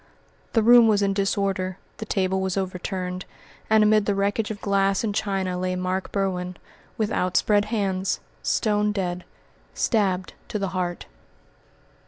[0.53, 3.25] The room was in disorder, the table was overturned,
[3.69, 6.57] and amid the wreckage of glass and china lay Mark Berwin,
[6.97, 9.23] with outspread hands stone dead
[9.75, 11.05] stabbed to the heart.